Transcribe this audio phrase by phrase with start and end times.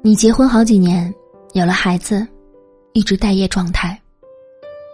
[0.00, 1.12] 你结婚好几年，
[1.54, 2.24] 有了孩子，
[2.92, 4.00] 一直待业状态。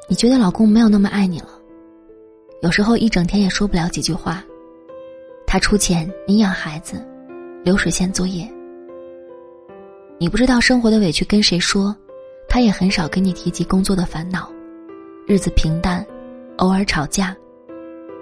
[0.08, 1.50] 你觉得老公没有那么爱你了，
[2.62, 4.42] 有时候一整天也说不了几句话。
[5.46, 7.06] 他出钱，你养孩子，
[7.62, 8.50] 流水线作业。
[10.18, 11.95] 你不知道生活的委屈跟谁说，
[12.48, 14.50] 他也很少跟你提及工作的烦恼，
[15.27, 16.05] 日子平淡，
[16.57, 17.36] 偶尔吵架。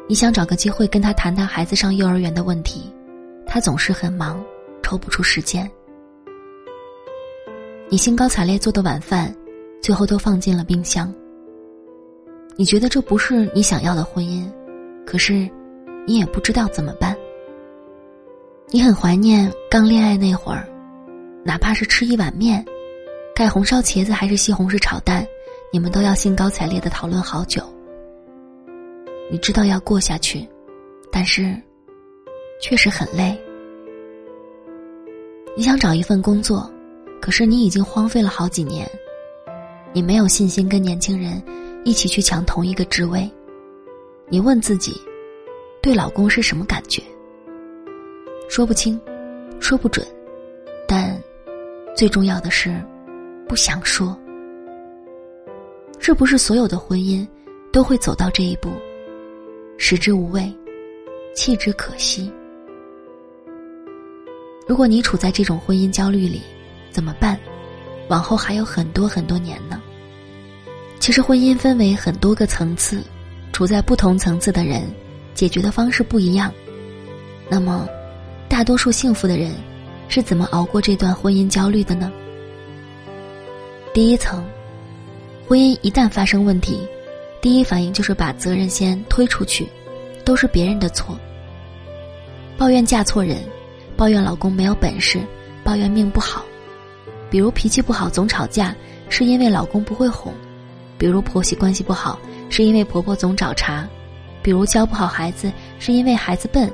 [0.09, 2.93] 你想找个机会跟他谈谈孩子上幼儿园的问题，
[3.47, 4.45] 他总是很忙，
[4.83, 5.71] 抽不出时间。
[7.93, 9.31] 你兴高采烈做的晚饭，
[9.83, 11.13] 最后都放进了冰箱。
[12.57, 14.51] 你觉得这不是你想要的婚姻，
[15.05, 15.47] 可是，
[16.07, 17.15] 你也不知道怎么办。
[18.69, 20.67] 你很怀念刚恋爱那会儿，
[21.45, 22.65] 哪怕是吃一碗面，
[23.35, 25.23] 盖红烧茄子还是西红柿炒蛋，
[25.71, 27.63] 你们都要兴高采烈的讨论好久。
[29.31, 30.49] 你知道要过下去，
[31.11, 31.55] 但是，
[32.59, 33.39] 确实很累。
[35.55, 36.72] 你想找一份工作。
[37.23, 38.85] 可是你已经荒废了好几年，
[39.93, 41.41] 你没有信心跟年轻人
[41.85, 43.31] 一起去抢同一个职位。
[44.29, 45.01] 你问自己，
[45.81, 47.01] 对老公是什么感觉？
[48.49, 49.01] 说不清，
[49.61, 50.05] 说不准，
[50.89, 51.17] 但
[51.97, 52.75] 最重要的是，
[53.47, 54.19] 不想说。
[56.01, 57.25] 是不是所有的婚姻
[57.73, 58.69] 都会走到这一步？
[59.79, 60.53] 食之无味，
[61.37, 62.33] 弃之可惜。
[64.67, 66.43] 如果你处在这种婚姻焦虑里，
[66.93, 67.39] 怎么办？
[68.09, 69.81] 往后还有很多很多年呢。
[71.01, 73.03] 其实婚姻分为很多个层次，
[73.53, 74.83] 处在不同层次的人，
[75.35, 76.53] 解决的方式不一样。
[77.49, 77.89] 那么，
[78.49, 79.53] 大多数幸福的人
[80.09, 82.13] 是怎么熬过这段婚姻焦虑的呢？
[83.93, 84.45] 第一层，
[85.49, 86.87] 婚姻一旦发生问题，
[87.41, 89.67] 第一反应就是把责任先推出去，
[90.25, 91.19] 都是别人的错。
[92.57, 93.39] 抱怨嫁错人，
[93.97, 95.21] 抱怨老公没有本事，
[95.65, 96.45] 抱怨命不好。
[97.33, 98.77] 比如脾气不好总吵架，
[99.09, 100.31] 是因为老公不会哄；
[100.99, 102.19] 比如婆媳关系不好，
[102.51, 103.89] 是因为婆婆总找茬；
[104.43, 106.71] 比如教不好孩子，是因为孩子笨。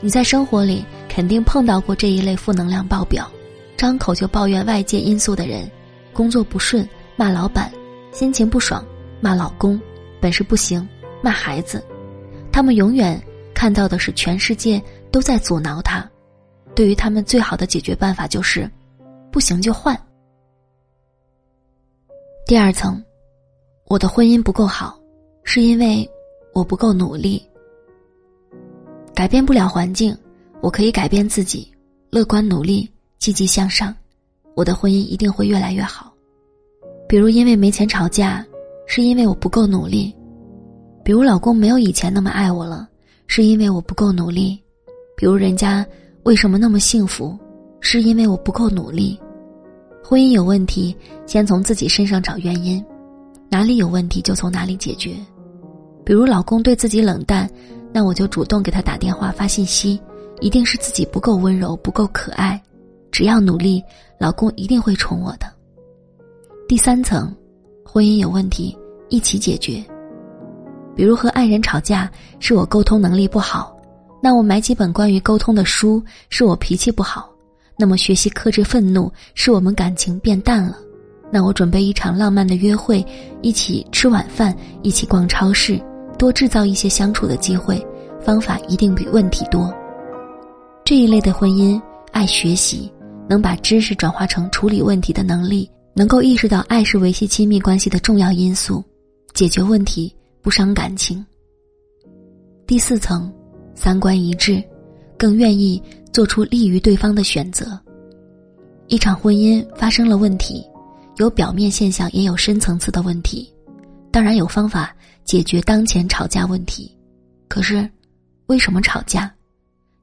[0.00, 3.28] 你在生活里肯定碰到过这一类负能量爆表，
[3.76, 5.68] 张口就抱怨外界因素的人：
[6.12, 7.68] 工作不顺骂老板，
[8.12, 8.86] 心情不爽
[9.20, 9.80] 骂老公，
[10.20, 10.88] 本事不行
[11.20, 11.84] 骂孩子。
[12.52, 13.20] 他们永远
[13.52, 14.80] 看到的是全世界
[15.10, 16.08] 都在阻挠他，
[16.76, 18.70] 对于他们最好的解决办法就是。
[19.38, 19.96] 不行就换。
[22.44, 23.00] 第二层，
[23.86, 24.98] 我的婚姻不够好，
[25.44, 26.04] 是因为
[26.52, 27.40] 我不够努力。
[29.14, 30.12] 改变不了环境，
[30.60, 31.72] 我可以改变自己，
[32.10, 32.90] 乐观努力，
[33.20, 33.94] 积极向上，
[34.56, 36.12] 我的婚姻一定会越来越好。
[37.08, 38.44] 比如因为没钱吵架，
[38.88, 40.12] 是因为我不够努力；
[41.04, 42.88] 比如老公没有以前那么爱我了，
[43.28, 44.58] 是因为我不够努力；
[45.16, 45.86] 比如人家
[46.24, 47.38] 为什么那么幸福？
[47.80, 49.16] 是因为我不够努力，
[50.08, 50.96] 婚姻有问题，
[51.26, 52.82] 先从自己身上找原因，
[53.50, 55.14] 哪里有问题就从哪里解决。
[56.02, 57.46] 比如老公对自己冷淡，
[57.92, 60.00] 那我就主动给他打电话发信息，
[60.40, 62.58] 一定是自己不够温柔不够可爱。
[63.12, 63.84] 只要努力，
[64.18, 65.40] 老公一定会宠我的。
[66.66, 67.30] 第三层，
[67.84, 68.74] 婚姻有问题，
[69.10, 69.84] 一起解决。
[70.96, 72.10] 比如和爱人吵架，
[72.40, 73.76] 是我沟通能力不好，
[74.22, 77.30] 那我买几本关于沟通的书，是我脾气不好。
[77.78, 80.76] 那么，学习克制愤怒，使我们感情变淡了。
[81.30, 83.06] 那我准备一场浪漫的约会，
[83.40, 85.80] 一起吃晚饭，一起逛超市，
[86.18, 87.80] 多制造一些相处的机会。
[88.20, 89.72] 方法一定比问题多。
[90.84, 91.80] 这一类的婚姻，
[92.10, 92.92] 爱学习，
[93.28, 98.82] 能把知识转化成处理问题的能力，能够意识到爱是维系亲密关系的重要因素，
[99.34, 100.12] 解决问题
[100.42, 101.24] 不伤感情。
[102.66, 103.32] 第四层，
[103.74, 104.60] 三观一致，
[105.16, 105.80] 更愿意。
[106.12, 107.78] 做出利于对方的选择。
[108.86, 110.64] 一场婚姻发生了问题，
[111.16, 113.52] 有表面现象，也有深层次的问题。
[114.10, 116.96] 当然有方法解决当前吵架问题，
[117.48, 117.88] 可是，
[118.46, 119.30] 为什么吵架？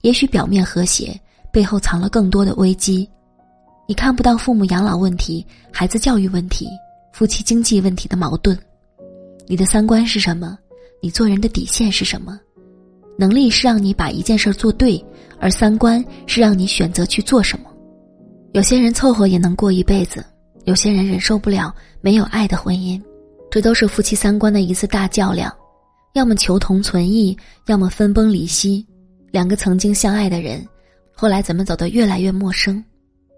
[0.01, 1.19] 也许表面和谐，
[1.51, 3.09] 背后藏了更多的危机。
[3.87, 6.67] 你看不到父母养老问题、孩子教育问题、
[7.11, 8.57] 夫妻经济问题的矛盾。
[9.47, 10.57] 你的三观是什么？
[11.01, 12.39] 你做人的底线是什么？
[13.17, 15.03] 能力是让你把一件事做对。
[15.39, 17.65] 而三观是让你选择去做什么。
[18.53, 20.25] 有些人凑合也能过一辈子，
[20.63, 23.01] 有些人忍受不了没有爱的婚姻，
[23.51, 25.53] 这都是夫妻三观的一次大较量，
[26.13, 27.37] 要么求同存异，
[27.67, 28.85] 要么分崩离析。
[29.31, 30.65] 两个曾经相爱的人，
[31.13, 32.81] 后来怎么走得越来越陌生？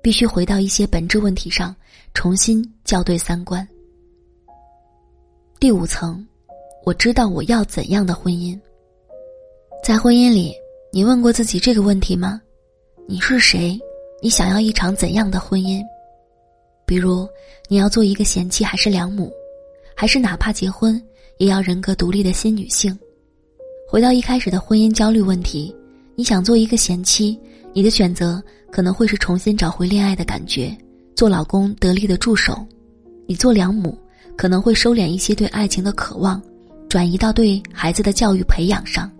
[0.04, 1.76] 必须回到一些本质问题上，
[2.14, 3.68] 重新校对三观。
[5.60, 6.24] 第五层，
[6.86, 8.58] 我知道我要怎样的婚姻，
[9.84, 10.54] 在婚姻里。
[10.94, 12.42] 你问过自己这个问题吗？
[13.08, 13.78] 你是谁？
[14.24, 15.84] 你想要一场怎样的婚姻？
[16.86, 17.28] 比如，
[17.68, 19.32] 你要做一个贤妻还是良母，
[19.94, 21.00] 还是哪怕结婚
[21.40, 22.98] 也要人格独立的新女性？
[23.90, 25.76] 回到一开始的婚姻焦虑问题，
[26.16, 27.38] 你想做一个贤妻，
[27.74, 28.42] 你的选择
[28.72, 30.76] 可能会是重新找回恋爱的感觉，
[31.18, 32.54] 做老公得力的助手；
[33.28, 33.96] 你做良母，
[34.38, 36.42] 可能会收敛一些对爱情的渴望，
[36.88, 39.12] 转移到对孩子的教育培养上。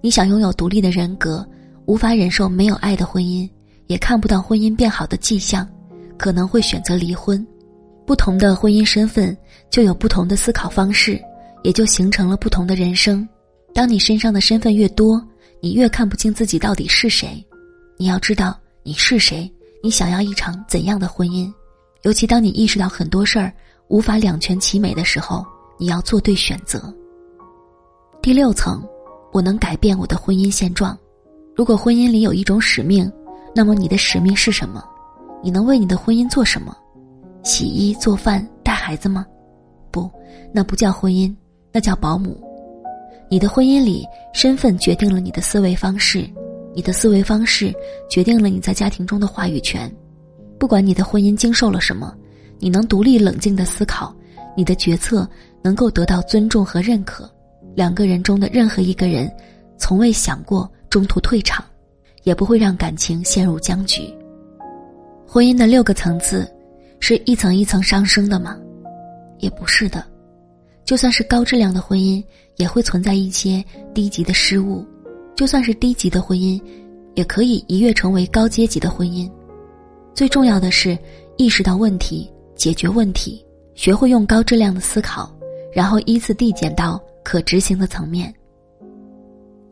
[0.00, 1.46] 你想拥有独立的人格，
[1.86, 3.48] 无法忍受没有爱的婚姻，
[3.86, 5.68] 也看不到婚姻变好的迹象。
[6.18, 7.46] 可能会选择离婚，
[8.06, 9.36] 不同的婚姻身份
[9.68, 11.20] 就有不同的思考方式，
[11.62, 13.28] 也就形成了不同的人生。
[13.74, 15.22] 当你身上的身份越多，
[15.60, 17.44] 你越看不清自己到底是谁。
[17.98, 19.52] 你要知道你是谁，
[19.82, 21.52] 你想要一场怎样的婚姻。
[22.02, 23.52] 尤其当你意识到很多事儿
[23.88, 25.44] 无法两全其美的时候，
[25.78, 26.82] 你要做对选择。
[28.22, 28.82] 第六层，
[29.36, 30.98] 我能改变我的婚姻现状。
[31.54, 33.12] 如果婚姻里有一种使命，
[33.54, 34.82] 那么你的使命是什么？
[35.42, 36.74] 你能为你的婚姻做什么？
[37.42, 39.26] 洗衣、做饭、带孩子吗？
[39.90, 40.10] 不，
[40.54, 41.36] 那不叫婚姻，
[41.70, 42.42] 那叫保姆。
[43.28, 46.26] 你的婚姻里，身份决定了你的思维方式，
[46.74, 47.74] 你的思维方式
[48.08, 49.94] 决定了你在家庭中的话语权。
[50.58, 52.16] 不管你的婚姻经受了什么，
[52.58, 54.16] 你能独立冷静的思考，
[54.56, 55.28] 你的决策
[55.60, 57.30] 能够得到尊重和认可。
[57.76, 59.30] 两个人中的任何一个人，
[59.76, 61.62] 从未想过中途退场，
[62.22, 64.02] 也不会让感情陷入僵局。
[65.26, 66.50] 婚姻的六个层次，
[67.00, 68.56] 是一层一层上升的吗？
[69.40, 70.02] 也不是的。
[70.86, 72.24] 就算是高质量的婚姻，
[72.56, 73.62] 也会存在一些
[73.92, 74.82] 低级的失误；
[75.34, 76.58] 就算是低级的婚姻，
[77.14, 79.30] 也可以一跃成为高阶级的婚姻。
[80.14, 80.96] 最重要的是
[81.36, 83.44] 意识到问题，解决问题，
[83.74, 85.30] 学会用高质量的思考，
[85.74, 88.32] 然后依次递减到可执行的层面。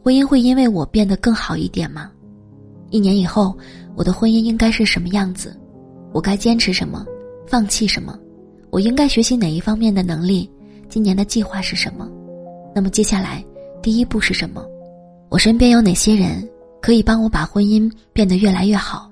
[0.03, 2.11] 婚姻会因为我变得更好一点吗？
[2.91, 3.57] 一年以后。
[3.97, 5.57] 我的婚姻应该是什么样子？
[6.13, 7.07] 我该坚持什么？
[7.47, 8.19] 放弃什么？
[8.71, 10.51] 我应该学习哪一方面的能力？
[10.89, 12.11] 今年的计划是什么？
[12.75, 13.45] 那么接下来
[13.81, 14.67] 第一步是什么？
[15.29, 16.45] 我身边有哪些人
[16.83, 19.09] 可以帮我把婚姻变得越来越好？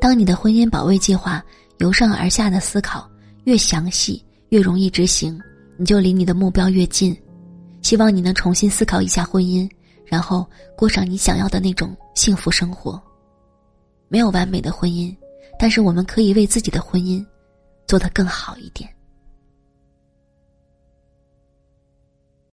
[0.00, 1.44] 当你的婚姻保卫计划
[1.78, 3.10] 由上而下的思考
[3.42, 5.36] 越详细，越容易执行，
[5.76, 7.16] 你就离你的目标越近。
[7.82, 9.68] 希望你能重新思考一下婚姻，
[10.04, 10.46] 然后
[10.76, 13.00] 过上你想要的那种幸福生活。
[14.08, 15.14] 没有完美的婚姻，
[15.58, 17.24] 但是我们可以为自己的婚姻
[17.86, 18.88] 做得更好一点。